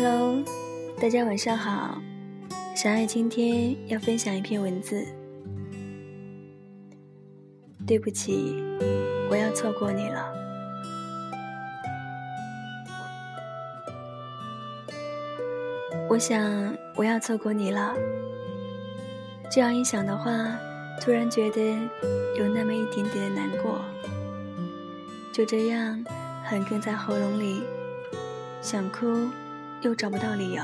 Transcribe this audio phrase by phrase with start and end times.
[0.00, 0.44] Hello，
[1.00, 2.00] 大家晚上好，
[2.76, 5.04] 小爱今天要分享一篇文字。
[7.84, 8.62] 对不起，
[9.28, 10.32] 我要错过你了。
[16.08, 17.92] 我想我要错过你了。
[19.50, 20.30] 这样一想的话，
[21.00, 21.76] 突然觉得
[22.38, 23.80] 有那么一点点的难过。
[25.32, 26.04] 就这样，
[26.44, 27.64] 狠哽在喉咙里，
[28.62, 29.28] 想哭，
[29.82, 30.62] 又找不到理由。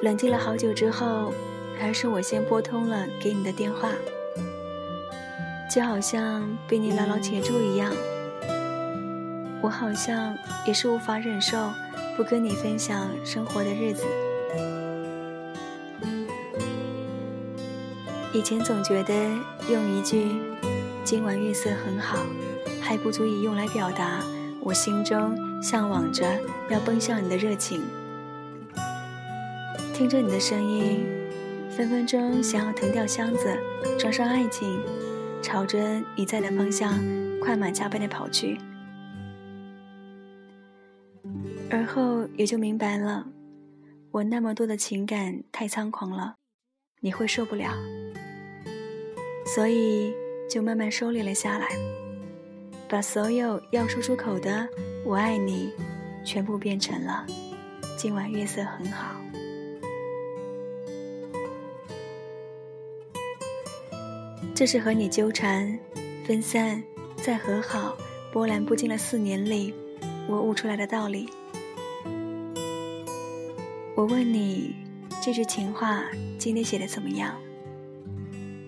[0.00, 1.32] 冷静了好久之后，
[1.78, 3.90] 还是我先拨通了给你的电话，
[5.74, 7.92] 就好像被你牢牢钳住一样。
[9.62, 10.36] 我好像
[10.66, 11.70] 也是无法忍受
[12.16, 14.04] 不跟你分享生活的日子。
[18.34, 19.14] 以前总觉得
[19.70, 20.36] 用一句
[21.02, 22.18] “今晚月色很好”，
[22.82, 24.22] 还不足以用来表达
[24.64, 26.26] 我心中向往着
[26.70, 27.82] 要奔向你的热情。
[29.92, 31.04] 听着你的声音，
[31.70, 33.56] 分分钟想要腾掉箱子，
[33.98, 34.80] 装上爱情，
[35.42, 36.98] 朝着你在的方向
[37.40, 38.58] 快马加鞭的跑去。
[41.70, 43.26] 而后也就明白了，
[44.12, 46.36] 我那么多的情感太猖狂了，
[47.00, 47.70] 你会受不了，
[49.54, 50.14] 所以
[50.48, 51.68] 就慢慢收敛了下来，
[52.94, 54.68] 把所有要说出口的
[55.04, 55.72] “我爱你”，
[56.24, 57.26] 全部变成了
[57.98, 59.16] “今晚月色很好”。
[64.54, 65.76] 这是和你纠缠、
[66.24, 66.80] 分散、
[67.16, 67.98] 再和好、
[68.32, 69.74] 波澜不惊的四年里，
[70.28, 71.28] 我悟出来的道理。
[73.96, 74.72] 我问你，
[75.20, 76.04] 这句情话
[76.38, 77.34] 今天写的怎么样？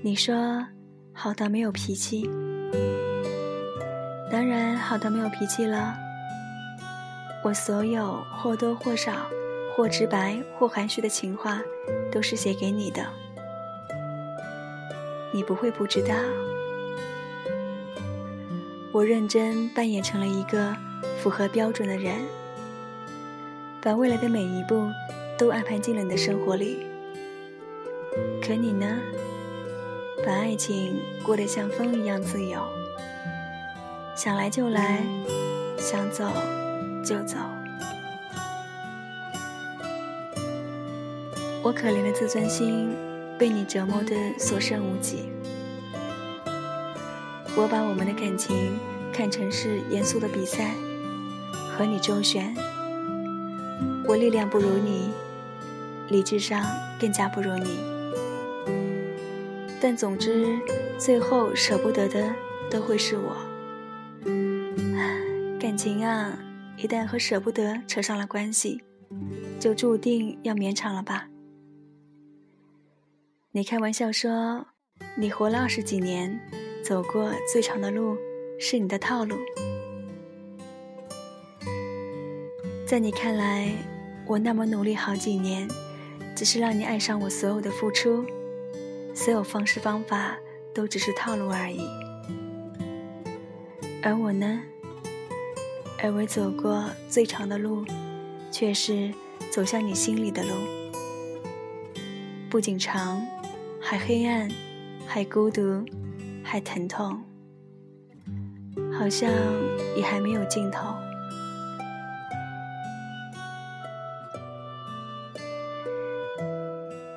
[0.03, 0.67] 你说
[1.13, 2.29] 好到没有脾气，
[4.31, 5.97] 当然好到没有脾气了。
[7.43, 9.13] 我所有或多或少、
[9.75, 11.61] 或直白或含蓄的情话，
[12.11, 13.07] 都是写给你的。
[15.33, 16.15] 你不会不知道，
[18.93, 20.75] 我认真扮演成了一个
[21.19, 22.17] 符合标准的人，
[23.81, 24.91] 把未来的每一步
[25.39, 26.87] 都安排进了你的生活里。
[28.43, 28.99] 可你呢，
[30.25, 32.61] 把爱情过得像风一样自由，
[34.17, 35.05] 想来就来，
[35.77, 36.25] 想走
[37.05, 37.37] 就走。
[41.63, 42.97] 我可怜的自尊心。
[43.39, 45.31] 被你折磨得所剩无几，
[47.55, 48.79] 我把我们的感情
[49.13, 50.71] 看成是严肃的比赛，
[51.77, 52.57] 和你周旋。
[54.07, 55.11] 我力量不如你，
[56.09, 56.65] 理智上
[56.99, 57.79] 更加不如你，
[59.83, 60.59] 但总之，
[60.97, 62.35] 最后舍不得的
[62.71, 63.37] 都会是我。
[65.77, 66.35] 感情啊，
[66.79, 68.83] 一旦和舍不得扯上了关系，
[69.61, 71.29] 就注定要绵长了吧。
[73.53, 74.69] 你开玩笑说，
[75.19, 76.41] 你活了二十几年，
[76.83, 78.17] 走过最长的路
[78.59, 79.37] 是你的套路。
[82.87, 83.71] 在你看来，
[84.27, 85.69] 我那么努力好几年，
[86.35, 88.25] 只是让你爱上我所有的付出，
[89.15, 90.39] 所有方式方法
[90.75, 91.83] 都只是套路而已。
[94.03, 94.63] 而我呢，
[96.03, 97.85] 而我走过最长的路，
[98.51, 99.13] 却是
[99.51, 100.51] 走向你心里的路，
[102.51, 103.21] 不仅长。
[103.89, 104.51] 还黑暗，
[105.07, 105.85] 还孤独，
[106.43, 107.23] 还疼痛，
[108.99, 109.31] 好像
[109.97, 110.93] 也还没有尽头。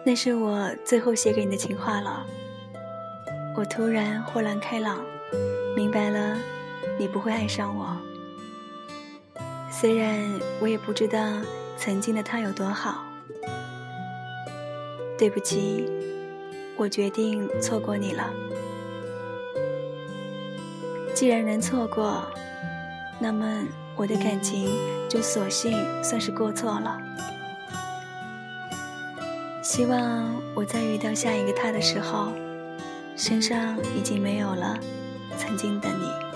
[0.06, 2.24] 那是我最后写给你的情话了。
[3.58, 5.04] 我突然豁然开朗，
[5.76, 6.38] 明白了，
[7.00, 7.98] 你不会爱上我。
[9.80, 10.20] 虽然
[10.60, 11.20] 我也不知道
[11.78, 13.06] 曾经的他有多好。
[15.18, 15.90] 对不起。
[16.76, 18.30] 我决定错过你了。
[21.14, 22.24] 既然能错过，
[23.20, 23.66] 那么
[23.96, 24.70] 我的感情
[25.10, 26.98] 就索性算是过错了。
[29.62, 32.34] 希望我在遇到下一个他的时候，
[33.16, 34.78] 身上已经没有了
[35.38, 36.29] 曾经的你。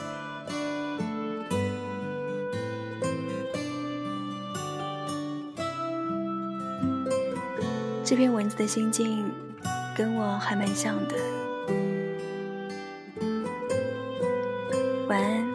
[8.03, 9.31] 这篇文字的心境。
[9.95, 11.15] 跟我还蛮像的，
[15.07, 15.52] 晚安。